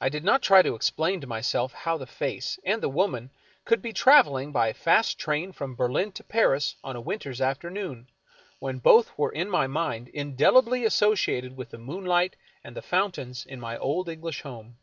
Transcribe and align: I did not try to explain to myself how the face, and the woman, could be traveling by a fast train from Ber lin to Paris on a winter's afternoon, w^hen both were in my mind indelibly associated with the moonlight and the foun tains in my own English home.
I 0.00 0.08
did 0.08 0.24
not 0.24 0.42
try 0.42 0.62
to 0.62 0.74
explain 0.74 1.20
to 1.20 1.28
myself 1.28 1.72
how 1.72 1.96
the 1.96 2.04
face, 2.04 2.58
and 2.64 2.82
the 2.82 2.88
woman, 2.88 3.30
could 3.64 3.80
be 3.80 3.92
traveling 3.92 4.50
by 4.50 4.66
a 4.66 4.74
fast 4.74 5.20
train 5.20 5.52
from 5.52 5.76
Ber 5.76 5.88
lin 5.88 6.10
to 6.14 6.24
Paris 6.24 6.74
on 6.82 6.96
a 6.96 7.00
winter's 7.00 7.40
afternoon, 7.40 8.08
w^hen 8.60 8.82
both 8.82 9.16
were 9.16 9.30
in 9.30 9.48
my 9.48 9.68
mind 9.68 10.08
indelibly 10.08 10.84
associated 10.84 11.56
with 11.56 11.70
the 11.70 11.78
moonlight 11.78 12.34
and 12.64 12.76
the 12.76 12.82
foun 12.82 13.12
tains 13.12 13.46
in 13.46 13.60
my 13.60 13.78
own 13.78 14.10
English 14.10 14.40
home. 14.42 14.78